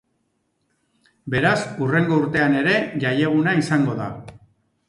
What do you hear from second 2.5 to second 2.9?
ere